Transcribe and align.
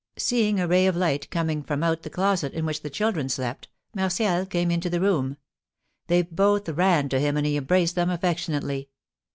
Seeing 0.17 0.59
a 0.59 0.67
ray 0.67 0.87
of 0.87 0.95
light 0.95 1.29
coming 1.29 1.61
from 1.61 1.83
out 1.83 2.01
the 2.01 2.09
closet 2.09 2.53
in 2.55 2.65
which 2.65 2.81
the 2.81 2.89
children 2.89 3.29
slept, 3.29 3.67
Martial 3.93 4.47
came 4.47 4.71
into 4.71 4.89
the 4.89 4.99
room. 4.99 5.37
They 6.07 6.23
both 6.23 6.67
ran 6.69 7.07
to 7.09 7.19
him, 7.19 7.37
and 7.37 7.45
he 7.45 7.55
embraced 7.55 7.93
them 7.93 8.09
affectionately. 8.09 8.89